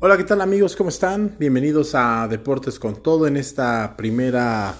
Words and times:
Hola, 0.00 0.16
¿qué 0.16 0.22
tal 0.22 0.40
amigos? 0.40 0.76
¿Cómo 0.76 0.90
están? 0.90 1.34
Bienvenidos 1.40 1.96
a 1.96 2.28
Deportes 2.28 2.78
con 2.78 3.02
Todo 3.02 3.26
en 3.26 3.36
esta 3.36 3.96
primera 3.96 4.76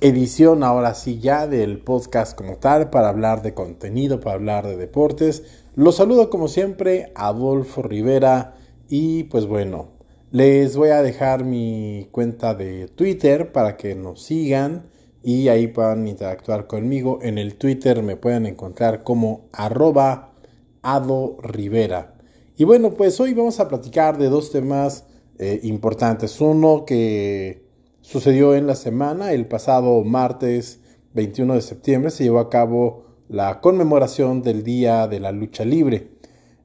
edición, 0.00 0.62
ahora 0.62 0.94
sí 0.94 1.18
ya, 1.18 1.48
del 1.48 1.80
podcast 1.80 2.38
como 2.38 2.58
tal, 2.58 2.88
para 2.88 3.08
hablar 3.08 3.42
de 3.42 3.52
contenido, 3.52 4.20
para 4.20 4.36
hablar 4.36 4.64
de 4.64 4.76
deportes. 4.76 5.42
Los 5.74 5.96
saludo 5.96 6.30
como 6.30 6.46
siempre, 6.46 7.10
Adolfo 7.16 7.82
Rivera 7.82 8.54
y 8.88 9.24
pues 9.24 9.44
bueno, 9.46 9.88
les 10.30 10.76
voy 10.76 10.90
a 10.90 11.02
dejar 11.02 11.42
mi 11.44 12.06
cuenta 12.12 12.54
de 12.54 12.86
Twitter 12.86 13.50
para 13.50 13.76
que 13.76 13.96
nos 13.96 14.22
sigan 14.22 14.86
y 15.24 15.48
ahí 15.48 15.66
puedan 15.66 16.06
interactuar 16.06 16.68
conmigo. 16.68 17.18
En 17.22 17.38
el 17.38 17.56
Twitter 17.56 18.04
me 18.04 18.14
pueden 18.14 18.46
encontrar 18.46 19.02
como 19.02 19.48
arroba 19.50 20.34
Ado 20.82 21.38
Rivera. 21.42 22.17
Y 22.60 22.64
bueno, 22.64 22.94
pues 22.94 23.20
hoy 23.20 23.34
vamos 23.34 23.60
a 23.60 23.68
platicar 23.68 24.18
de 24.18 24.28
dos 24.28 24.50
temas 24.50 25.04
eh, 25.38 25.60
importantes. 25.62 26.40
Uno 26.40 26.84
que 26.84 27.62
sucedió 28.00 28.56
en 28.56 28.66
la 28.66 28.74
semana, 28.74 29.32
el 29.32 29.46
pasado 29.46 30.02
martes 30.02 30.80
21 31.14 31.54
de 31.54 31.62
septiembre 31.62 32.10
se 32.10 32.24
llevó 32.24 32.40
a 32.40 32.50
cabo 32.50 33.04
la 33.28 33.60
conmemoración 33.60 34.42
del 34.42 34.64
Día 34.64 35.06
de 35.06 35.20
la 35.20 35.30
Lucha 35.30 35.64
Libre. 35.64 36.10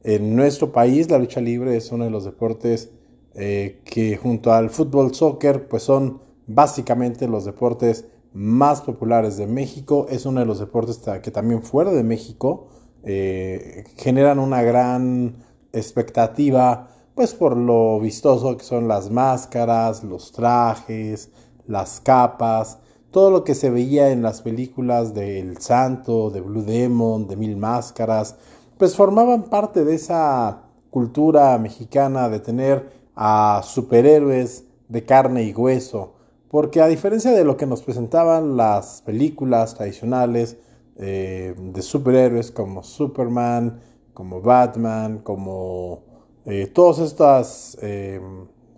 En 0.03 0.35
nuestro 0.35 0.71
país 0.71 1.11
la 1.11 1.19
lucha 1.19 1.41
libre 1.41 1.77
es 1.77 1.91
uno 1.91 2.05
de 2.05 2.09
los 2.09 2.25
deportes 2.25 2.89
eh, 3.35 3.79
que 3.85 4.17
junto 4.17 4.51
al 4.51 4.71
fútbol 4.71 5.13
soccer 5.13 5.67
pues 5.67 5.83
son 5.83 6.21
básicamente 6.47 7.27
los 7.27 7.45
deportes 7.45 8.05
más 8.33 8.81
populares 8.81 9.37
de 9.37 9.45
México. 9.45 10.07
Es 10.09 10.25
uno 10.25 10.39
de 10.39 10.47
los 10.47 10.57
deportes 10.57 10.99
que 11.21 11.29
también 11.29 11.61
fuera 11.61 11.91
de 11.91 12.03
México 12.03 12.69
eh, 13.03 13.83
generan 13.95 14.39
una 14.39 14.63
gran 14.63 15.52
expectativa, 15.73 16.87
pues 17.15 17.33
por 17.33 17.57
lo 17.57 17.99
vistoso 17.99 18.55
que 18.55 18.63
son 18.63 18.87
las 18.87 19.09
máscaras, 19.09 20.03
los 20.03 20.31
trajes, 20.31 21.29
las 21.67 21.99
capas, 21.99 22.77
todo 23.11 23.29
lo 23.29 23.43
que 23.43 23.55
se 23.55 23.69
veía 23.69 24.09
en 24.11 24.21
las 24.21 24.41
películas 24.41 25.13
de 25.13 25.39
El 25.39 25.57
Santo, 25.57 26.29
de 26.29 26.41
Blue 26.41 26.63
Demon, 26.63 27.27
de 27.27 27.35
Mil 27.35 27.57
Máscaras, 27.57 28.37
pues 28.77 28.95
formaban 28.95 29.43
parte 29.43 29.83
de 29.83 29.95
esa 29.95 30.63
cultura 30.89 31.57
mexicana 31.57 32.29
de 32.29 32.39
tener 32.39 32.89
a 33.15 33.61
superhéroes 33.63 34.65
de 34.89 35.05
carne 35.05 35.43
y 35.43 35.53
hueso, 35.53 36.13
porque 36.49 36.81
a 36.81 36.87
diferencia 36.87 37.31
de 37.31 37.43
lo 37.43 37.57
que 37.57 37.65
nos 37.65 37.81
presentaban 37.83 38.57
las 38.57 39.01
películas 39.03 39.75
tradicionales 39.75 40.57
eh, 40.97 41.55
de 41.57 41.81
superhéroes 41.81 42.51
como 42.51 42.83
Superman, 42.83 43.79
como 44.13 44.41
Batman, 44.41 45.19
como 45.19 46.03
eh, 46.45 46.67
todas 46.67 46.99
estas 46.99 47.77
eh, 47.81 48.21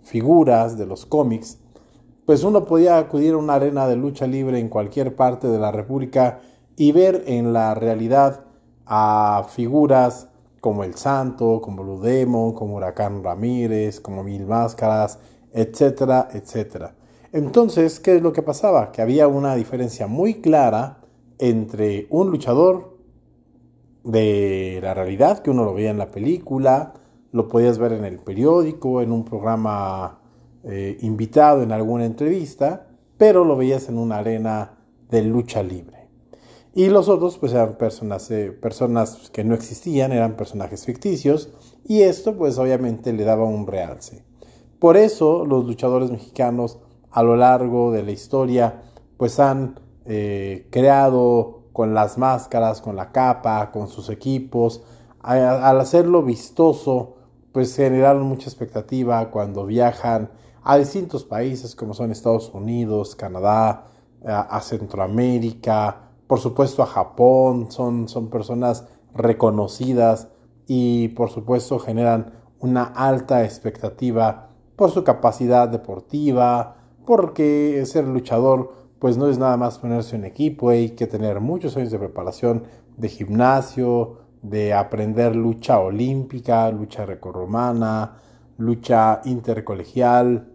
figuras 0.02 0.78
de 0.78 0.86
los 0.86 1.06
cómics, 1.06 1.58
pues 2.24 2.42
uno 2.44 2.64
podía 2.64 2.98
acudir 2.98 3.34
a 3.34 3.36
una 3.36 3.54
arena 3.54 3.86
de 3.86 3.96
lucha 3.96 4.26
libre 4.26 4.58
en 4.58 4.68
cualquier 4.68 5.14
parte 5.14 5.48
de 5.48 5.58
la 5.58 5.70
República 5.70 6.40
y 6.76 6.92
ver 6.92 7.24
en 7.26 7.52
la 7.52 7.74
realidad 7.74 8.44
a 8.86 9.46
figuras 9.48 10.28
como 10.60 10.84
el 10.84 10.94
Santo, 10.94 11.60
como 11.60 11.84
Blue 11.84 12.00
Demon, 12.00 12.52
como 12.52 12.76
Huracán 12.76 13.22
Ramírez, 13.22 14.00
como 14.00 14.24
Mil 14.24 14.46
Máscaras, 14.46 15.18
etcétera, 15.52 16.28
etcétera. 16.32 16.94
Entonces, 17.32 18.00
¿qué 18.00 18.16
es 18.16 18.22
lo 18.22 18.32
que 18.32 18.42
pasaba? 18.42 18.92
Que 18.92 19.02
había 19.02 19.28
una 19.28 19.54
diferencia 19.54 20.06
muy 20.06 20.40
clara 20.40 20.98
entre 21.38 22.06
un 22.10 22.30
luchador 22.30 22.95
de 24.06 24.78
la 24.82 24.94
realidad, 24.94 25.40
que 25.40 25.50
uno 25.50 25.64
lo 25.64 25.74
veía 25.74 25.90
en 25.90 25.98
la 25.98 26.12
película, 26.12 26.94
lo 27.32 27.48
podías 27.48 27.78
ver 27.78 27.92
en 27.92 28.04
el 28.04 28.18
periódico, 28.20 29.02
en 29.02 29.10
un 29.10 29.24
programa 29.24 30.20
eh, 30.62 30.96
invitado, 31.00 31.62
en 31.62 31.72
alguna 31.72 32.04
entrevista, 32.04 32.86
pero 33.18 33.44
lo 33.44 33.56
veías 33.56 33.88
en 33.88 33.98
una 33.98 34.18
arena 34.18 34.78
de 35.10 35.22
lucha 35.22 35.62
libre. 35.62 36.08
Y 36.72 36.88
los 36.88 37.08
otros 37.08 37.36
pues 37.38 37.52
eran 37.52 37.76
personas, 37.78 38.30
eh, 38.30 38.52
personas 38.52 39.30
que 39.32 39.42
no 39.42 39.54
existían, 39.54 40.12
eran 40.12 40.36
personajes 40.36 40.84
ficticios, 40.84 41.50
y 41.84 42.02
esto 42.02 42.36
pues 42.36 42.58
obviamente 42.58 43.12
le 43.12 43.24
daba 43.24 43.44
un 43.44 43.66
realce. 43.66 44.24
Por 44.78 44.96
eso 44.96 45.44
los 45.44 45.64
luchadores 45.64 46.10
mexicanos 46.12 46.78
a 47.10 47.24
lo 47.24 47.34
largo 47.34 47.90
de 47.90 48.04
la 48.04 48.12
historia 48.12 48.82
pues 49.16 49.40
han 49.40 49.80
eh, 50.04 50.68
creado 50.70 51.65
con 51.76 51.92
las 51.92 52.16
máscaras, 52.16 52.80
con 52.80 52.96
la 52.96 53.12
capa, 53.12 53.70
con 53.70 53.88
sus 53.88 54.08
equipos. 54.08 54.82
Al 55.20 55.78
hacerlo 55.78 56.22
vistoso, 56.22 57.16
pues 57.52 57.76
generaron 57.76 58.22
mucha 58.22 58.48
expectativa 58.48 59.30
cuando 59.30 59.66
viajan 59.66 60.30
a 60.64 60.78
distintos 60.78 61.24
países 61.24 61.76
como 61.76 61.92
son 61.92 62.12
Estados 62.12 62.50
Unidos, 62.54 63.14
Canadá, 63.14 63.88
a, 64.24 64.58
Centroamérica, 64.62 66.12
por 66.26 66.40
supuesto 66.40 66.82
a 66.82 66.86
Japón, 66.86 67.70
son, 67.70 68.08
son 68.08 68.30
personas 68.30 68.86
reconocidas 69.12 70.28
y 70.66 71.08
por 71.08 71.28
supuesto 71.28 71.78
generan 71.78 72.32
una 72.58 72.84
alta 72.84 73.44
expectativa 73.44 74.48
por 74.76 74.92
su 74.92 75.04
capacidad 75.04 75.68
deportiva, 75.68 76.78
porque 77.04 77.84
ser 77.84 78.06
luchador 78.06 78.85
pues 79.06 79.16
no 79.16 79.28
es 79.28 79.38
nada 79.38 79.56
más 79.56 79.78
ponerse 79.78 80.16
un 80.16 80.24
equipo, 80.24 80.70
hay 80.70 80.90
que 80.90 81.06
tener 81.06 81.38
muchos 81.38 81.76
años 81.76 81.92
de 81.92 81.98
preparación 82.00 82.64
de 82.96 83.08
gimnasio, 83.08 84.16
de 84.42 84.74
aprender 84.74 85.36
lucha 85.36 85.78
olímpica, 85.78 86.68
lucha 86.72 87.06
recorromana, 87.06 88.16
lucha 88.58 89.20
intercolegial. 89.24 90.48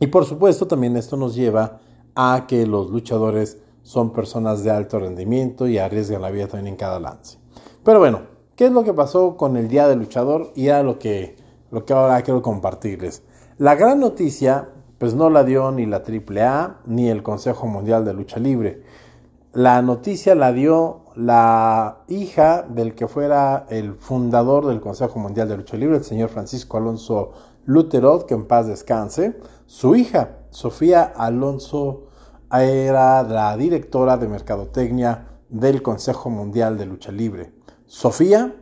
Y 0.00 0.08
por 0.08 0.24
supuesto 0.24 0.66
también 0.66 0.96
esto 0.96 1.16
nos 1.16 1.36
lleva 1.36 1.78
a 2.16 2.46
que 2.48 2.66
los 2.66 2.90
luchadores 2.90 3.58
son 3.84 4.12
personas 4.12 4.64
de 4.64 4.72
alto 4.72 4.98
rendimiento 4.98 5.68
y 5.68 5.78
arriesgan 5.78 6.22
la 6.22 6.32
vida 6.32 6.48
también 6.48 6.72
en 6.72 6.76
cada 6.76 6.98
lance. 6.98 7.38
Pero 7.84 8.00
bueno, 8.00 8.22
¿qué 8.56 8.64
es 8.64 8.72
lo 8.72 8.82
que 8.82 8.92
pasó 8.92 9.36
con 9.36 9.56
el 9.56 9.68
Día 9.68 9.86
del 9.86 10.00
Luchador? 10.00 10.50
Y 10.56 10.66
era 10.66 10.82
lo 10.82 10.98
que, 10.98 11.36
lo 11.70 11.84
que 11.84 11.92
ahora 11.92 12.20
quiero 12.22 12.42
compartirles. 12.42 13.22
La 13.56 13.76
gran 13.76 14.00
noticia 14.00 14.70
pues 14.98 15.14
no 15.14 15.30
la 15.30 15.44
dio 15.44 15.70
ni 15.72 15.86
la 15.86 16.02
AAA 16.06 16.80
ni 16.86 17.08
el 17.08 17.22
Consejo 17.22 17.66
Mundial 17.66 18.04
de 18.04 18.14
Lucha 18.14 18.40
Libre. 18.40 18.82
La 19.52 19.80
noticia 19.82 20.34
la 20.34 20.52
dio 20.52 21.02
la 21.14 22.04
hija 22.08 22.62
del 22.62 22.94
que 22.94 23.08
fuera 23.08 23.66
el 23.70 23.94
fundador 23.94 24.66
del 24.66 24.80
Consejo 24.80 25.18
Mundial 25.18 25.48
de 25.48 25.56
Lucha 25.56 25.76
Libre, 25.76 25.96
el 25.96 26.04
señor 26.04 26.28
Francisco 26.28 26.76
Alonso 26.76 27.32
Luterot, 27.64 28.26
que 28.26 28.34
en 28.34 28.46
paz 28.46 28.66
descanse. 28.66 29.38
Su 29.66 29.96
hija, 29.96 30.38
Sofía 30.50 31.02
Alonso, 31.02 32.04
era 32.52 33.22
la 33.22 33.56
directora 33.56 34.16
de 34.16 34.28
Mercadotecnia 34.28 35.26
del 35.48 35.82
Consejo 35.82 36.30
Mundial 36.30 36.78
de 36.78 36.86
Lucha 36.86 37.12
Libre. 37.12 37.52
Sofía 37.86 38.54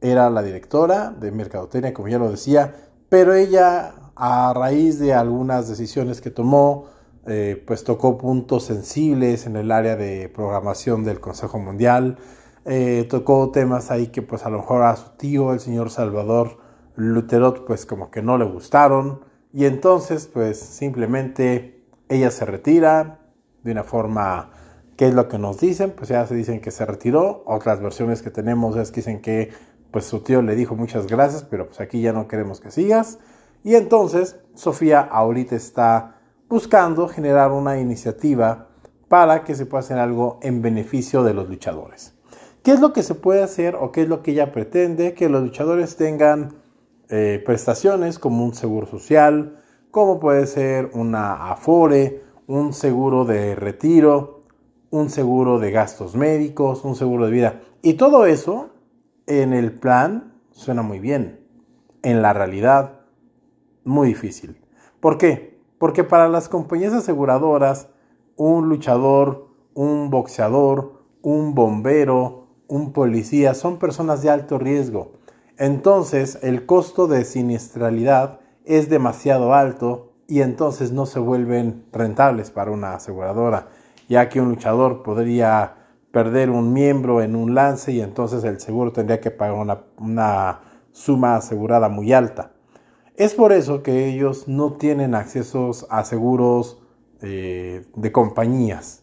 era 0.00 0.30
la 0.30 0.42
directora 0.42 1.10
de 1.10 1.32
Mercadotecnia, 1.32 1.92
como 1.92 2.08
ya 2.08 2.18
lo 2.18 2.30
decía, 2.30 2.72
pero 3.08 3.34
ella 3.34 3.94
a 4.18 4.52
raíz 4.52 4.98
de 4.98 5.14
algunas 5.14 5.68
decisiones 5.68 6.20
que 6.20 6.30
tomó, 6.30 6.86
eh, 7.26 7.62
pues 7.66 7.84
tocó 7.84 8.18
puntos 8.18 8.64
sensibles 8.64 9.46
en 9.46 9.56
el 9.56 9.70
área 9.70 9.96
de 9.96 10.28
programación 10.28 11.04
del 11.04 11.20
Consejo 11.20 11.58
Mundial, 11.58 12.18
eh, 12.64 13.06
tocó 13.08 13.50
temas 13.50 13.90
ahí 13.90 14.08
que 14.08 14.22
pues 14.22 14.44
a 14.44 14.50
lo 14.50 14.58
mejor 14.58 14.82
a 14.82 14.96
su 14.96 15.10
tío, 15.16 15.52
el 15.52 15.60
señor 15.60 15.90
Salvador 15.90 16.58
Luterot, 16.96 17.64
pues 17.64 17.86
como 17.86 18.10
que 18.10 18.20
no 18.20 18.36
le 18.36 18.44
gustaron, 18.44 19.20
y 19.52 19.64
entonces 19.66 20.26
pues 20.26 20.58
simplemente 20.58 21.86
ella 22.08 22.30
se 22.30 22.44
retira 22.44 23.20
de 23.62 23.72
una 23.72 23.84
forma 23.84 24.50
¿Qué 24.98 25.06
es 25.06 25.14
lo 25.14 25.28
que 25.28 25.38
nos 25.38 25.60
dicen? 25.60 25.92
Pues 25.92 26.08
ya 26.08 26.26
se 26.26 26.34
dicen 26.34 26.60
que 26.60 26.72
se 26.72 26.84
retiró. 26.84 27.44
Otras 27.46 27.80
versiones 27.80 28.20
que 28.20 28.30
tenemos 28.30 28.76
es 28.76 28.90
que 28.90 28.96
dicen 28.96 29.20
que 29.20 29.52
pues 29.92 30.06
su 30.06 30.24
tío 30.24 30.42
le 30.42 30.56
dijo 30.56 30.74
muchas 30.74 31.06
gracias, 31.06 31.44
pero 31.44 31.66
pues 31.66 31.80
aquí 31.80 32.00
ya 32.00 32.12
no 32.12 32.26
queremos 32.26 32.58
que 32.60 32.72
sigas. 32.72 33.20
Y 33.64 33.74
entonces 33.74 34.40
Sofía 34.54 35.00
ahorita 35.00 35.56
está 35.56 36.16
buscando 36.48 37.08
generar 37.08 37.52
una 37.52 37.78
iniciativa 37.78 38.68
para 39.08 39.44
que 39.44 39.54
se 39.54 39.66
pueda 39.66 39.80
hacer 39.80 39.98
algo 39.98 40.38
en 40.42 40.62
beneficio 40.62 41.22
de 41.22 41.34
los 41.34 41.48
luchadores. 41.48 42.14
¿Qué 42.62 42.72
es 42.72 42.80
lo 42.80 42.92
que 42.92 43.02
se 43.02 43.14
puede 43.14 43.42
hacer 43.42 43.76
o 43.76 43.92
qué 43.92 44.02
es 44.02 44.08
lo 44.08 44.22
que 44.22 44.32
ella 44.32 44.52
pretende? 44.52 45.14
Que 45.14 45.28
los 45.28 45.42
luchadores 45.42 45.96
tengan 45.96 46.54
eh, 47.08 47.42
prestaciones 47.44 48.18
como 48.18 48.44
un 48.44 48.54
seguro 48.54 48.86
social, 48.86 49.62
como 49.90 50.20
puede 50.20 50.46
ser 50.46 50.90
una 50.92 51.50
Afore, 51.50 52.22
un 52.46 52.72
seguro 52.72 53.24
de 53.24 53.54
retiro, 53.54 54.42
un 54.90 55.08
seguro 55.08 55.58
de 55.58 55.70
gastos 55.70 56.16
médicos, 56.16 56.84
un 56.84 56.94
seguro 56.94 57.26
de 57.26 57.32
vida. 57.32 57.60
Y 57.82 57.94
todo 57.94 58.26
eso 58.26 58.70
en 59.26 59.52
el 59.52 59.72
plan 59.72 60.34
suena 60.50 60.82
muy 60.82 60.98
bien. 60.98 61.40
En 62.02 62.22
la 62.22 62.32
realidad 62.32 62.97
muy 63.84 64.08
difícil. 64.08 64.60
¿Por 65.00 65.18
qué? 65.18 65.60
Porque 65.78 66.04
para 66.04 66.28
las 66.28 66.48
compañías 66.48 66.92
aseguradoras, 66.92 67.88
un 68.36 68.68
luchador, 68.68 69.48
un 69.74 70.10
boxeador, 70.10 71.02
un 71.22 71.54
bombero, 71.54 72.48
un 72.68 72.92
policía 72.92 73.54
son 73.54 73.78
personas 73.78 74.22
de 74.22 74.30
alto 74.30 74.58
riesgo. 74.58 75.12
entonces 75.56 76.38
el 76.42 76.66
costo 76.66 77.08
de 77.08 77.24
siniestralidad 77.24 78.40
es 78.64 78.88
demasiado 78.88 79.54
alto 79.54 80.12
y 80.28 80.42
entonces 80.42 80.92
no 80.92 81.06
se 81.06 81.18
vuelven 81.18 81.86
rentables 81.90 82.50
para 82.50 82.70
una 82.70 82.94
aseguradora, 82.94 83.68
ya 84.08 84.28
que 84.28 84.40
un 84.40 84.50
luchador 84.50 85.02
podría 85.02 85.74
perder 86.12 86.50
un 86.50 86.72
miembro 86.72 87.22
en 87.22 87.34
un 87.34 87.54
lance 87.54 87.92
y 87.92 88.00
entonces 88.00 88.44
el 88.44 88.60
seguro 88.60 88.92
tendría 88.92 89.20
que 89.20 89.30
pagar 89.30 89.82
una, 89.98 90.60
suma 90.92 91.36
asegurada 91.36 91.88
muy 91.88 92.12
alta. 92.12 92.52
Es 93.18 93.34
por 93.34 93.52
eso 93.52 93.82
que 93.82 94.06
ellos 94.06 94.46
no 94.46 94.74
tienen 94.74 95.16
accesos 95.16 95.88
a 95.90 96.04
seguros 96.04 96.78
eh, 97.20 97.84
de 97.96 98.12
compañías 98.12 99.02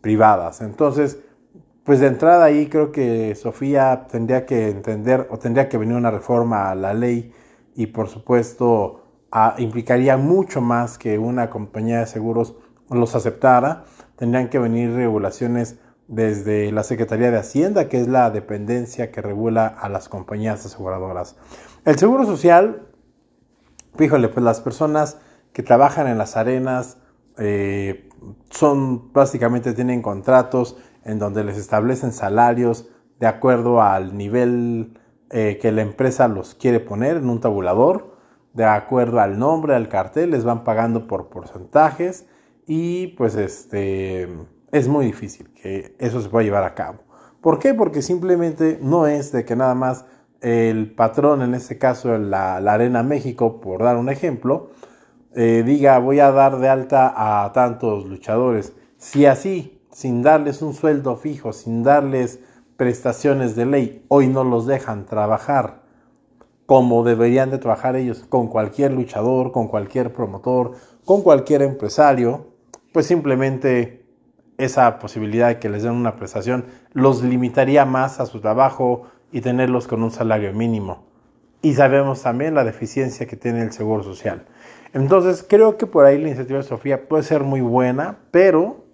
privadas. 0.00 0.60
Entonces, 0.60 1.18
pues 1.82 1.98
de 1.98 2.06
entrada 2.06 2.44
ahí 2.44 2.68
creo 2.68 2.92
que 2.92 3.34
Sofía 3.34 4.06
tendría 4.08 4.46
que 4.46 4.68
entender 4.68 5.26
o 5.32 5.38
tendría 5.40 5.68
que 5.68 5.78
venir 5.78 5.96
una 5.96 6.12
reforma 6.12 6.70
a 6.70 6.76
la 6.76 6.94
ley 6.94 7.32
y 7.74 7.86
por 7.86 8.06
supuesto 8.06 9.02
implicaría 9.58 10.16
mucho 10.16 10.60
más 10.60 10.96
que 10.96 11.18
una 11.18 11.50
compañía 11.50 11.98
de 11.98 12.06
seguros 12.06 12.54
los 12.88 13.16
aceptara. 13.16 13.82
Tendrían 14.14 14.48
que 14.48 14.60
venir 14.60 14.92
regulaciones 14.92 15.80
desde 16.06 16.70
la 16.70 16.84
Secretaría 16.84 17.32
de 17.32 17.38
Hacienda, 17.38 17.88
que 17.88 18.00
es 18.00 18.06
la 18.06 18.30
dependencia 18.30 19.10
que 19.10 19.20
regula 19.20 19.66
a 19.66 19.88
las 19.88 20.08
compañías 20.08 20.64
aseguradoras. 20.64 21.36
El 21.84 21.98
Seguro 21.98 22.26
Social, 22.26 22.89
fíjole, 24.00 24.30
pues 24.30 24.42
las 24.42 24.62
personas 24.62 25.18
que 25.52 25.62
trabajan 25.62 26.06
en 26.06 26.16
las 26.16 26.34
arenas 26.38 26.96
eh, 27.36 28.08
son 28.48 29.12
básicamente 29.12 29.74
tienen 29.74 30.00
contratos 30.00 30.78
en 31.04 31.18
donde 31.18 31.44
les 31.44 31.58
establecen 31.58 32.14
salarios 32.14 32.88
de 33.18 33.26
acuerdo 33.26 33.82
al 33.82 34.16
nivel 34.16 34.98
eh, 35.28 35.58
que 35.60 35.70
la 35.70 35.82
empresa 35.82 36.28
los 36.28 36.54
quiere 36.54 36.80
poner 36.80 37.18
en 37.18 37.28
un 37.28 37.40
tabulador, 37.40 38.16
de 38.54 38.64
acuerdo 38.64 39.20
al 39.20 39.38
nombre, 39.38 39.74
al 39.74 39.90
cartel, 39.90 40.30
les 40.30 40.44
van 40.44 40.64
pagando 40.64 41.06
por 41.06 41.28
porcentajes 41.28 42.26
y 42.66 43.08
pues 43.18 43.34
este 43.34 44.30
es 44.72 44.88
muy 44.88 45.04
difícil 45.04 45.52
que 45.52 45.94
eso 45.98 46.22
se 46.22 46.30
pueda 46.30 46.44
llevar 46.44 46.64
a 46.64 46.74
cabo. 46.74 47.00
¿Por 47.42 47.58
qué? 47.58 47.74
Porque 47.74 48.00
simplemente 48.00 48.78
no 48.80 49.06
es 49.06 49.30
de 49.30 49.44
que 49.44 49.56
nada 49.56 49.74
más 49.74 50.06
el 50.40 50.92
patrón, 50.92 51.42
en 51.42 51.54
este 51.54 51.78
caso 51.78 52.16
la, 52.18 52.56
Arena 52.56 53.02
México, 53.02 53.60
por 53.60 53.82
dar 53.82 53.96
un 53.96 54.08
ejemplo, 54.08 54.70
eh, 55.34 55.62
diga 55.64 55.98
voy 55.98 56.20
a 56.20 56.32
dar 56.32 56.58
de 56.58 56.68
alta 56.68 57.12
a 57.44 57.52
tantos 57.52 58.06
luchadores. 58.06 58.72
Si 58.96 59.26
así, 59.26 59.80
sin 59.92 60.22
darles 60.22 60.62
un 60.62 60.74
sueldo 60.74 61.16
fijo, 61.16 61.52
sin 61.52 61.82
darles 61.82 62.40
prestaciones 62.76 63.56
de 63.56 63.66
ley, 63.66 64.04
hoy 64.08 64.28
no 64.28 64.44
los 64.44 64.66
dejan 64.66 65.06
trabajar 65.06 65.80
como 66.70 67.02
deberían 67.02 67.50
de 67.50 67.58
trabajar 67.58 67.96
ellos 67.96 68.24
con 68.28 68.46
cualquier 68.46 68.92
luchador, 68.92 69.50
con 69.50 69.66
cualquier 69.66 70.12
promotor, 70.12 70.76
con 71.04 71.22
cualquier 71.22 71.62
empresario, 71.62 72.46
pues 72.92 73.06
simplemente 73.06 74.06
esa 74.56 75.00
posibilidad 75.00 75.48
de 75.48 75.58
que 75.58 75.68
les 75.68 75.82
den 75.82 75.90
una 75.92 76.14
prestación 76.14 76.66
los 76.92 77.24
limitaría 77.24 77.84
más 77.86 78.20
a 78.20 78.26
su 78.26 78.40
trabajo 78.40 79.02
y 79.32 79.40
tenerlos 79.40 79.86
con 79.86 80.02
un 80.02 80.10
salario 80.10 80.52
mínimo. 80.52 81.04
Y 81.62 81.74
sabemos 81.74 82.22
también 82.22 82.54
la 82.54 82.64
deficiencia 82.64 83.26
que 83.26 83.36
tiene 83.36 83.62
el 83.62 83.72
Seguro 83.72 84.02
Social. 84.02 84.46
Entonces, 84.92 85.44
creo 85.46 85.76
que 85.76 85.86
por 85.86 86.04
ahí 86.04 86.18
la 86.18 86.28
iniciativa 86.28 86.58
de 86.58 86.64
Sofía 86.64 87.08
puede 87.08 87.22
ser 87.22 87.44
muy 87.44 87.60
buena, 87.60 88.18
pero 88.30 88.84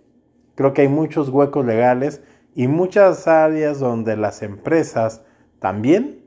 creo 0.54 0.74
que 0.74 0.82
hay 0.82 0.88
muchos 0.88 1.28
huecos 1.28 1.64
legales 1.64 2.22
y 2.54 2.68
muchas 2.68 3.28
áreas 3.28 3.78
donde 3.78 4.16
las 4.16 4.42
empresas 4.42 5.22
también, 5.58 6.20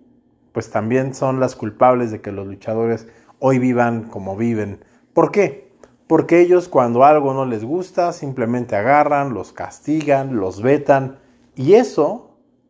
pues 0.54 0.72
también 0.72 1.14
son 1.14 1.40
las 1.40 1.56
culpables 1.56 2.12
de 2.12 2.22
que 2.22 2.32
los 2.32 2.48
luchadores 2.48 3.08
hoy 3.40 3.60
vivan 3.60 4.04
como 4.04 4.36
viven. 4.36 4.84
¿Por 5.14 5.32
qué? 5.32 5.70
porque 6.10 6.42
ellos 6.42 6.70
cuando 6.70 7.04
algo 7.04 7.36
no 7.36 7.46
les 7.46 7.64
gusta 7.64 8.14
simplemente 8.14 8.76
agarran, 8.76 9.36
los 9.36 9.52
castigan, 9.54 10.38
los 10.38 10.64
vetan 10.64 11.20
y 11.56 11.76
eso 11.76 12.29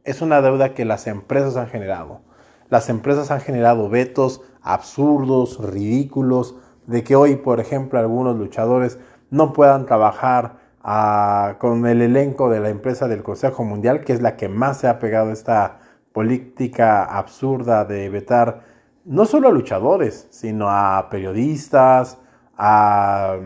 es 0.10 0.22
una 0.22 0.42
deuda 0.42 0.74
que 0.74 0.86
las 0.86 1.06
empresas 1.06 1.56
han 1.56 1.68
generado. 1.68 2.22
Las 2.70 2.90
empresas 2.90 3.30
han 3.32 3.42
generado 3.42 3.90
vetos 3.90 4.42
absurdos, 4.62 5.60
ridículos, 5.64 6.56
de 6.88 7.04
que 7.04 7.16
hoy, 7.16 7.36
por 7.36 7.60
ejemplo, 7.60 8.00
algunos 8.00 8.36
luchadores 8.36 8.98
no 9.30 9.54
puedan 9.54 9.86
trabajar 9.86 10.58
ah, 10.82 11.58
con 11.60 11.86
el 11.86 12.02
elenco 12.02 12.50
de 12.50 12.60
la 12.60 12.70
empresa 12.70 13.08
del 13.08 13.22
Consejo 13.22 13.64
Mundial, 13.64 14.04
que 14.04 14.14
es 14.14 14.22
la 14.22 14.36
que 14.36 14.50
más 14.50 14.80
se 14.80 14.88
ha 14.88 14.98
pegado 14.98 15.32
esta 15.32 15.80
política 16.12 17.04
absurda 17.04 17.86
de 17.86 18.10
vetar 18.10 18.62
no 19.06 19.26
solo 19.26 19.50
a 19.50 19.52
luchadores, 19.52 20.28
sino 20.32 20.70
a 20.70 21.08
periodistas, 21.12 22.18
a, 22.58 23.38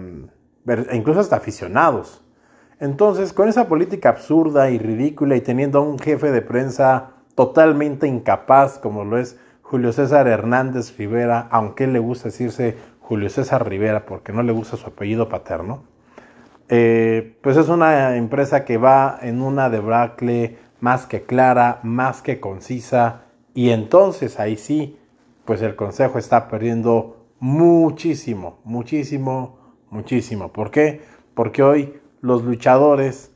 e 0.65 0.95
incluso 0.95 1.19
hasta 1.19 1.35
aficionados. 1.35 2.22
Entonces, 2.83 3.31
con 3.31 3.47
esa 3.47 3.69
política 3.69 4.09
absurda 4.09 4.69
y 4.69 4.77
ridícula 4.77 5.37
y 5.37 5.41
teniendo 5.41 5.79
a 5.79 5.83
un 5.83 5.97
jefe 5.97 6.33
de 6.33 6.41
prensa 6.41 7.11
totalmente 7.33 8.09
incapaz 8.09 8.77
como 8.77 9.05
lo 9.05 9.17
es 9.17 9.39
Julio 9.61 9.93
César 9.93 10.27
Hernández 10.27 10.97
Rivera, 10.97 11.47
aunque 11.49 11.87
le 11.87 11.99
gusta 11.99 12.25
decirse 12.25 12.75
Julio 12.99 13.29
César 13.29 13.69
Rivera 13.69 14.05
porque 14.05 14.33
no 14.33 14.43
le 14.43 14.51
gusta 14.51 14.75
su 14.75 14.85
apellido 14.85 15.29
paterno, 15.29 15.85
eh, 16.67 17.37
pues 17.41 17.55
es 17.55 17.69
una 17.69 18.17
empresa 18.17 18.65
que 18.65 18.75
va 18.75 19.17
en 19.21 19.41
una 19.41 19.69
debacle 19.69 20.57
más 20.81 21.05
que 21.05 21.23
clara, 21.23 21.79
más 21.83 22.21
que 22.21 22.41
concisa, 22.41 23.21
y 23.53 23.69
entonces 23.69 24.41
ahí 24.41 24.57
sí, 24.57 24.99
pues 25.45 25.61
el 25.61 25.77
Consejo 25.77 26.19
está 26.19 26.49
perdiendo 26.49 27.27
muchísimo, 27.39 28.59
muchísimo, 28.65 29.57
muchísimo. 29.89 30.51
¿Por 30.51 30.69
qué? 30.69 30.99
Porque 31.33 31.63
hoy 31.63 32.02
los 32.23 32.41
luchadores 32.41 33.31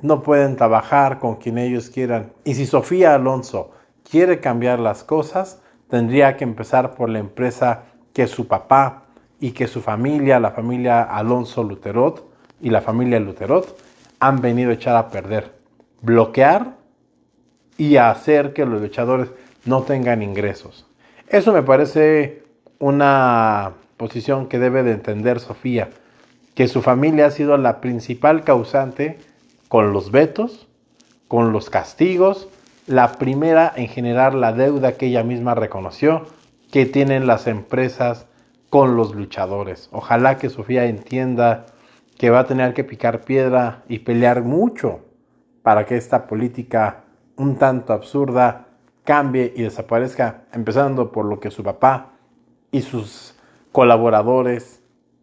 no 0.00 0.22
pueden 0.22 0.56
trabajar 0.56 1.18
con 1.18 1.36
quien 1.36 1.58
ellos 1.58 1.90
quieran. 1.90 2.32
Y 2.42 2.54
si 2.54 2.64
Sofía 2.64 3.14
Alonso 3.14 3.70
quiere 4.10 4.40
cambiar 4.40 4.80
las 4.80 5.04
cosas, 5.04 5.60
tendría 5.90 6.38
que 6.38 6.44
empezar 6.44 6.94
por 6.94 7.10
la 7.10 7.18
empresa 7.18 7.82
que 8.14 8.26
su 8.26 8.48
papá 8.48 9.02
y 9.40 9.50
que 9.52 9.66
su 9.66 9.82
familia, 9.82 10.40
la 10.40 10.52
familia 10.52 11.02
Alonso 11.02 11.62
Luterot 11.62 12.24
y 12.62 12.70
la 12.70 12.80
familia 12.80 13.20
Luterot, 13.20 13.78
han 14.20 14.40
venido 14.40 14.70
a 14.70 14.74
echar 14.74 14.96
a 14.96 15.08
perder. 15.08 15.52
Bloquear 16.00 16.76
y 17.76 17.96
hacer 17.96 18.54
que 18.54 18.64
los 18.64 18.80
luchadores 18.80 19.28
no 19.66 19.82
tengan 19.82 20.22
ingresos. 20.22 20.86
Eso 21.28 21.52
me 21.52 21.62
parece 21.62 22.42
una 22.78 23.72
posición 23.98 24.46
que 24.46 24.58
debe 24.58 24.82
de 24.82 24.92
entender 24.92 25.40
Sofía, 25.40 25.90
que 26.60 26.68
su 26.68 26.82
familia 26.82 27.24
ha 27.24 27.30
sido 27.30 27.56
la 27.56 27.80
principal 27.80 28.44
causante 28.44 29.18
con 29.68 29.94
los 29.94 30.10
vetos, 30.10 30.68
con 31.26 31.52
los 31.52 31.70
castigos, 31.70 32.50
la 32.86 33.12
primera 33.12 33.72
en 33.74 33.88
generar 33.88 34.34
la 34.34 34.52
deuda 34.52 34.92
que 34.92 35.06
ella 35.06 35.24
misma 35.24 35.54
reconoció 35.54 36.26
que 36.70 36.84
tienen 36.84 37.26
las 37.26 37.46
empresas 37.46 38.26
con 38.68 38.94
los 38.94 39.14
luchadores. 39.14 39.88
Ojalá 39.90 40.36
que 40.36 40.50
Sofía 40.50 40.84
entienda 40.84 41.64
que 42.18 42.28
va 42.28 42.40
a 42.40 42.46
tener 42.46 42.74
que 42.74 42.84
picar 42.84 43.22
piedra 43.22 43.82
y 43.88 44.00
pelear 44.00 44.42
mucho 44.42 45.00
para 45.62 45.86
que 45.86 45.96
esta 45.96 46.26
política 46.26 47.04
un 47.36 47.56
tanto 47.56 47.94
absurda 47.94 48.66
cambie 49.04 49.50
y 49.56 49.62
desaparezca, 49.62 50.42
empezando 50.52 51.10
por 51.10 51.24
lo 51.24 51.40
que 51.40 51.50
su 51.50 51.62
papá 51.62 52.10
y 52.70 52.82
sus 52.82 53.34
colaboradores 53.72 54.82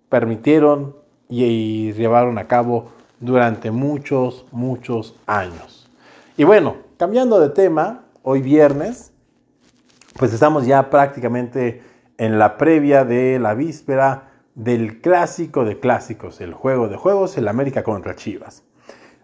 permitieron 0.09 1.05
y, 1.29 1.93
llevaron 1.93 2.37
a 2.37 2.47
cabo 2.47 2.91
durante 3.19 3.71
muchos, 3.71 4.45
muchos 4.51 5.15
años. 5.25 5.89
Y 6.37 6.43
bueno, 6.43 6.77
cambiando 6.97 7.39
de 7.39 7.49
tema, 7.49 8.05
hoy 8.23 8.41
viernes, 8.41 9.11
pues 10.17 10.33
estamos 10.33 10.65
ya 10.65 10.89
prácticamente 10.89 11.81
en 12.17 12.39
la 12.39 12.57
previa 12.57 13.05
de 13.05 13.39
la 13.39 13.53
víspera 13.53 14.29
del 14.55 15.01
clásico 15.01 15.65
de 15.65 15.79
clásicos, 15.79 16.41
el 16.41 16.53
juego 16.53 16.87
de 16.87 16.97
juegos, 16.97 17.37
el 17.37 17.47
América 17.47 17.83
contra 17.83 18.15
Chivas. 18.15 18.63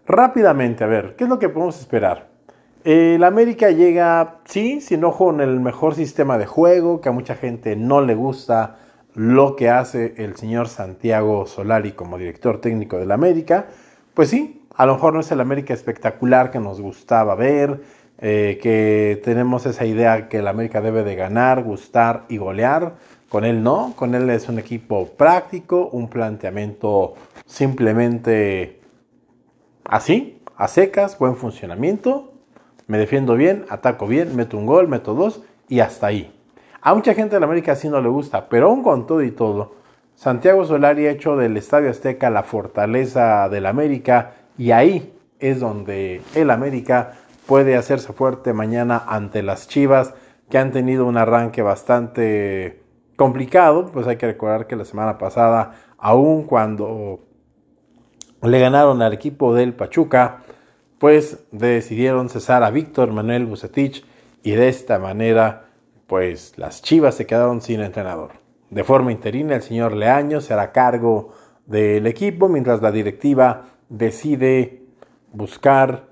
Rápidamente, 0.06 0.84
a 0.84 0.86
ver, 0.86 1.16
¿qué 1.16 1.24
es 1.24 1.30
lo 1.30 1.38
que 1.38 1.48
podemos 1.48 1.80
esperar? 1.80 2.28
El 2.84 3.24
América 3.24 3.70
llega, 3.70 4.40
sí, 4.44 4.80
sin 4.80 5.02
ojo, 5.04 5.30
en 5.30 5.40
el 5.40 5.58
mejor 5.58 5.94
sistema 5.94 6.36
de 6.36 6.46
juego, 6.46 7.00
que 7.00 7.08
a 7.08 7.12
mucha 7.12 7.34
gente 7.34 7.76
no 7.76 8.02
le 8.02 8.14
gusta 8.14 8.76
lo 9.14 9.56
que 9.56 9.70
hace 9.70 10.14
el 10.18 10.36
señor 10.36 10.68
Santiago 10.68 11.46
Solari 11.46 11.92
como 11.92 12.18
director 12.18 12.60
técnico 12.60 12.98
del 12.98 13.12
América. 13.12 13.66
Pues 14.14 14.30
sí, 14.30 14.66
a 14.74 14.86
lo 14.86 14.94
mejor 14.94 15.14
no 15.14 15.20
es 15.20 15.30
el 15.30 15.40
América 15.40 15.74
espectacular 15.74 16.50
que 16.50 16.60
nos 16.60 16.80
gustaba 16.80 17.34
ver, 17.34 17.82
eh, 18.18 18.58
que 18.62 19.20
tenemos 19.24 19.66
esa 19.66 19.84
idea 19.86 20.28
que 20.28 20.38
el 20.38 20.48
América 20.48 20.80
debe 20.80 21.04
de 21.04 21.14
ganar, 21.16 21.62
gustar 21.62 22.24
y 22.28 22.38
golear. 22.38 22.94
Con 23.28 23.44
él 23.44 23.62
no, 23.62 23.94
con 23.96 24.14
él 24.14 24.30
es 24.30 24.48
un 24.48 24.58
equipo 24.58 25.08
práctico, 25.08 25.88
un 25.88 26.08
planteamiento 26.08 27.14
simplemente 27.46 28.80
así, 29.84 30.40
a 30.56 30.68
secas, 30.68 31.18
buen 31.18 31.36
funcionamiento 31.36 32.34
me 32.86 32.98
defiendo 32.98 33.34
bien, 33.34 33.64
ataco 33.68 34.06
bien, 34.06 34.36
meto 34.36 34.58
un 34.58 34.66
gol, 34.66 34.88
meto 34.88 35.14
dos 35.14 35.42
y 35.68 35.80
hasta 35.80 36.08
ahí. 36.08 36.33
A 36.86 36.92
mucha 36.92 37.14
gente 37.14 37.36
de 37.36 37.40
la 37.40 37.46
América 37.46 37.76
sí 37.76 37.88
no 37.88 38.02
le 38.02 38.10
gusta, 38.10 38.46
pero 38.50 38.68
aún 38.68 38.82
con 38.82 39.06
todo 39.06 39.22
y 39.22 39.30
todo, 39.30 39.72
Santiago 40.16 40.66
Solari 40.66 41.06
ha 41.06 41.12
hecho 41.12 41.34
del 41.34 41.56
Estadio 41.56 41.88
Azteca 41.88 42.28
la 42.28 42.42
fortaleza 42.42 43.48
del 43.48 43.64
América 43.64 44.34
y 44.58 44.72
ahí 44.72 45.14
es 45.38 45.60
donde 45.60 46.20
el 46.34 46.50
América 46.50 47.12
puede 47.46 47.76
hacerse 47.76 48.12
fuerte 48.12 48.52
mañana 48.52 49.02
ante 49.06 49.42
las 49.42 49.66
Chivas 49.66 50.12
que 50.50 50.58
han 50.58 50.72
tenido 50.72 51.06
un 51.06 51.16
arranque 51.16 51.62
bastante 51.62 52.82
complicado, 53.16 53.86
pues 53.90 54.06
hay 54.06 54.16
que 54.16 54.26
recordar 54.26 54.66
que 54.66 54.76
la 54.76 54.84
semana 54.84 55.16
pasada, 55.16 55.76
aun 55.96 56.42
cuando 56.42 57.20
le 58.42 58.58
ganaron 58.60 59.00
al 59.00 59.14
equipo 59.14 59.54
del 59.54 59.72
Pachuca, 59.72 60.42
pues 60.98 61.46
decidieron 61.50 62.28
cesar 62.28 62.62
a 62.62 62.70
Víctor 62.70 63.10
Manuel 63.10 63.46
Bucetich 63.46 64.04
y 64.42 64.50
de 64.50 64.68
esta 64.68 64.98
manera, 64.98 65.62
pues 66.06 66.58
las 66.58 66.82
Chivas 66.82 67.14
se 67.14 67.26
quedaron 67.26 67.60
sin 67.60 67.80
entrenador. 67.80 68.32
De 68.70 68.84
forma 68.84 69.12
interina, 69.12 69.54
el 69.56 69.62
señor 69.62 69.92
Leaño 69.92 70.40
se 70.40 70.52
hará 70.52 70.72
cargo 70.72 71.32
del 71.66 72.06
equipo 72.06 72.48
mientras 72.48 72.82
la 72.82 72.92
directiva 72.92 73.66
decide 73.88 74.82
buscar 75.32 76.06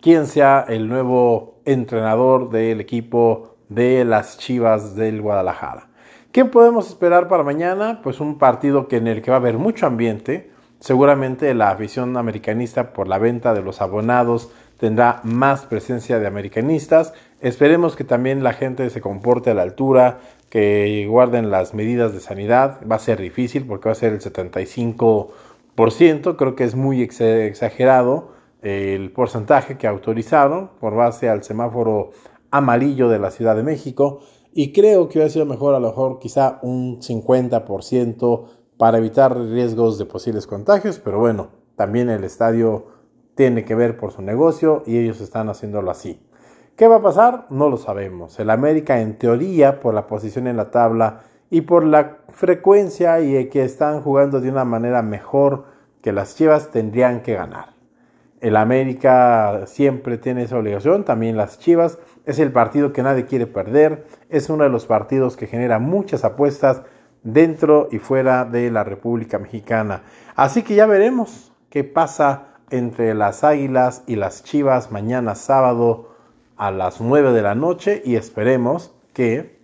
quién 0.00 0.26
sea 0.26 0.64
el 0.68 0.88
nuevo 0.88 1.60
entrenador 1.64 2.50
del 2.50 2.80
equipo 2.80 3.56
de 3.68 4.04
las 4.04 4.38
Chivas 4.38 4.96
del 4.96 5.20
Guadalajara. 5.20 5.88
¿Qué 6.32 6.44
podemos 6.44 6.88
esperar 6.88 7.28
para 7.28 7.42
mañana? 7.42 8.00
Pues 8.02 8.20
un 8.20 8.38
partido 8.38 8.88
que 8.88 8.96
en 8.96 9.08
el 9.08 9.20
que 9.20 9.30
va 9.30 9.38
a 9.38 9.40
haber 9.40 9.58
mucho 9.58 9.86
ambiente. 9.86 10.50
Seguramente 10.78 11.52
la 11.54 11.70
afición 11.70 12.16
americanista 12.16 12.92
por 12.92 13.08
la 13.08 13.18
venta 13.18 13.52
de 13.52 13.62
los 13.62 13.82
abonados 13.82 14.52
tendrá 14.78 15.20
más 15.24 15.66
presencia 15.66 16.18
de 16.18 16.26
americanistas. 16.26 17.12
Esperemos 17.40 17.96
que 17.96 18.04
también 18.04 18.42
la 18.42 18.52
gente 18.52 18.90
se 18.90 19.00
comporte 19.00 19.50
a 19.50 19.54
la 19.54 19.62
altura, 19.62 20.20
que 20.50 21.06
guarden 21.08 21.50
las 21.50 21.72
medidas 21.72 22.12
de 22.12 22.20
sanidad. 22.20 22.80
Va 22.90 22.96
a 22.96 22.98
ser 22.98 23.18
difícil 23.20 23.66
porque 23.66 23.88
va 23.88 23.92
a 23.92 23.94
ser 23.94 24.12
el 24.12 24.20
75%. 24.20 26.36
Creo 26.36 26.54
que 26.54 26.64
es 26.64 26.74
muy 26.74 27.02
exagerado 27.02 28.32
el 28.60 29.10
porcentaje 29.12 29.78
que 29.78 29.86
autorizaron 29.86 30.68
por 30.80 30.94
base 30.94 31.30
al 31.30 31.42
semáforo 31.42 32.10
amarillo 32.50 33.08
de 33.08 33.18
la 33.18 33.30
Ciudad 33.30 33.56
de 33.56 33.62
México 33.62 34.20
y 34.52 34.72
creo 34.72 35.08
que 35.08 35.18
hubiera 35.18 35.30
sido 35.30 35.46
mejor 35.46 35.74
a 35.74 35.80
lo 35.80 35.88
mejor 35.88 36.18
quizá 36.18 36.58
un 36.62 37.00
50% 37.00 38.44
para 38.76 38.98
evitar 38.98 39.38
riesgos 39.38 39.98
de 39.98 40.04
posibles 40.04 40.46
contagios, 40.46 40.98
pero 40.98 41.20
bueno, 41.20 41.48
también 41.76 42.10
el 42.10 42.24
estadio 42.24 42.86
tiene 43.34 43.64
que 43.64 43.74
ver 43.74 43.96
por 43.96 44.12
su 44.12 44.20
negocio 44.20 44.82
y 44.86 44.98
ellos 44.98 45.20
están 45.20 45.48
haciéndolo 45.48 45.90
así. 45.90 46.20
¿Qué 46.80 46.88
va 46.88 46.96
a 46.96 47.02
pasar? 47.02 47.44
No 47.50 47.68
lo 47.68 47.76
sabemos. 47.76 48.40
El 48.40 48.48
América 48.48 49.02
en 49.02 49.18
teoría 49.18 49.80
por 49.80 49.92
la 49.92 50.06
posición 50.06 50.46
en 50.46 50.56
la 50.56 50.70
tabla 50.70 51.20
y 51.50 51.60
por 51.60 51.84
la 51.84 52.20
frecuencia 52.30 53.20
y 53.20 53.50
que 53.50 53.64
están 53.64 54.00
jugando 54.00 54.40
de 54.40 54.48
una 54.48 54.64
manera 54.64 55.02
mejor 55.02 55.66
que 56.00 56.10
las 56.10 56.36
Chivas 56.36 56.70
tendrían 56.70 57.20
que 57.20 57.34
ganar. 57.34 57.74
El 58.40 58.56
América 58.56 59.66
siempre 59.66 60.16
tiene 60.16 60.44
esa 60.44 60.56
obligación, 60.56 61.04
también 61.04 61.36
las 61.36 61.58
Chivas. 61.58 61.98
Es 62.24 62.38
el 62.38 62.50
partido 62.50 62.94
que 62.94 63.02
nadie 63.02 63.26
quiere 63.26 63.46
perder. 63.46 64.06
Es 64.30 64.48
uno 64.48 64.64
de 64.64 64.70
los 64.70 64.86
partidos 64.86 65.36
que 65.36 65.46
genera 65.46 65.80
muchas 65.80 66.24
apuestas 66.24 66.80
dentro 67.22 67.88
y 67.90 67.98
fuera 67.98 68.46
de 68.46 68.70
la 68.70 68.84
República 68.84 69.38
Mexicana. 69.38 70.04
Así 70.34 70.62
que 70.62 70.76
ya 70.76 70.86
veremos 70.86 71.52
qué 71.68 71.84
pasa 71.84 72.54
entre 72.70 73.12
las 73.12 73.44
Águilas 73.44 74.02
y 74.06 74.16
las 74.16 74.44
Chivas 74.44 74.90
mañana 74.90 75.34
sábado 75.34 76.09
a 76.60 76.70
las 76.70 77.00
9 77.00 77.32
de 77.32 77.40
la 77.40 77.54
noche 77.54 78.02
y 78.04 78.16
esperemos 78.16 78.92
que 79.14 79.58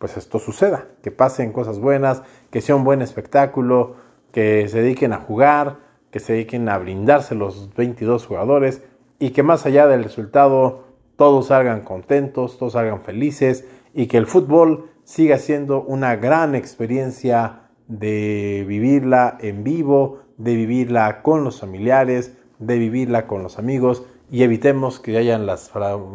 pues 0.00 0.16
esto 0.16 0.40
suceda, 0.40 0.88
que 1.00 1.12
pasen 1.12 1.52
cosas 1.52 1.78
buenas, 1.78 2.24
que 2.50 2.60
sea 2.60 2.74
un 2.74 2.82
buen 2.82 3.00
espectáculo, 3.00 3.94
que 4.32 4.66
se 4.68 4.82
dediquen 4.82 5.12
a 5.12 5.18
jugar, 5.18 5.78
que 6.10 6.18
se 6.18 6.32
dediquen 6.32 6.68
a 6.68 6.78
brindarse 6.78 7.36
los 7.36 7.72
22 7.76 8.26
jugadores 8.26 8.82
y 9.20 9.30
que 9.30 9.44
más 9.44 9.66
allá 9.66 9.86
del 9.86 10.02
resultado 10.02 10.82
todos 11.14 11.46
salgan 11.46 11.82
contentos, 11.82 12.58
todos 12.58 12.72
salgan 12.72 13.02
felices 13.02 13.64
y 13.94 14.08
que 14.08 14.16
el 14.16 14.26
fútbol 14.26 14.90
siga 15.04 15.38
siendo 15.38 15.80
una 15.84 16.16
gran 16.16 16.56
experiencia 16.56 17.70
de 17.86 18.64
vivirla 18.66 19.38
en 19.40 19.62
vivo, 19.62 20.22
de 20.38 20.56
vivirla 20.56 21.22
con 21.22 21.44
los 21.44 21.60
familiares, 21.60 22.36
de 22.58 22.78
vivirla 22.78 23.28
con 23.28 23.44
los 23.44 23.60
amigos 23.60 24.02
y 24.32 24.42
evitemos 24.42 24.98
que 24.98 25.16
hayan 25.18 25.46
las, 25.46 25.70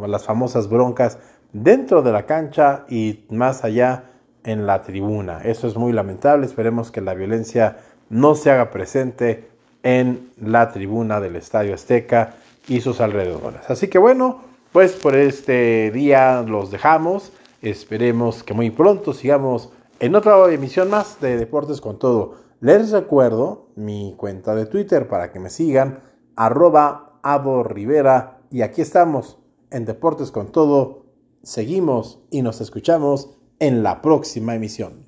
las 0.07 0.25
famosas 0.25 0.67
broncas 0.67 1.19
dentro 1.53 2.01
de 2.01 2.12
la 2.12 2.25
cancha 2.25 2.83
y 2.89 3.24
más 3.29 3.63
allá 3.63 4.05
en 4.43 4.65
la 4.65 4.81
tribuna. 4.81 5.41
Eso 5.43 5.67
es 5.67 5.77
muy 5.77 5.93
lamentable, 5.93 6.47
esperemos 6.47 6.89
que 6.91 7.00
la 7.00 7.13
violencia 7.13 7.77
no 8.09 8.33
se 8.33 8.50
haga 8.50 8.71
presente 8.71 9.47
en 9.83 10.31
la 10.41 10.71
tribuna 10.71 11.21
del 11.21 11.36
Estadio 11.36 11.75
Azteca 11.75 12.33
y 12.67 12.81
sus 12.81 13.01
alrededores. 13.01 13.62
Así 13.69 13.88
que 13.88 14.00
bueno, 14.00 14.41
pues 14.71 14.93
por 14.93 15.15
este 15.15 15.91
día 15.91 16.41
los 16.41 16.71
dejamos. 16.71 17.31
Esperemos 17.62 18.41
que 18.41 18.55
muy 18.55 18.71
pronto 18.71 19.13
sigamos 19.13 19.69
en 20.00 20.15
otra 20.15 20.51
emisión 20.51 20.89
más 20.89 21.21
de 21.21 21.38
Deportes 21.38 21.81
con 21.81 22.00
Todo. 22.00 22.36
Les 22.62 22.89
recuerdo 22.89 23.67
mi 23.75 24.15
cuenta 24.17 24.55
de 24.55 24.65
Twitter 24.65 25.07
para 25.07 25.31
que 25.31 25.39
me 25.39 25.51
sigan, 25.51 26.00
arroba 26.36 27.06
Abo 27.27 27.62
Rivera. 27.63 28.39
Y 28.50 28.62
aquí 28.62 28.81
estamos 28.81 29.38
en 29.69 29.84
Deportes 29.84 30.31
con 30.31 30.53
Todo. 30.53 31.07
Seguimos 31.43 32.24
y 32.31 32.41
nos 32.41 32.62
escuchamos 32.62 33.38
en 33.60 33.84
la 33.84 34.01
próxima 34.01 34.55
emisión. 34.55 35.06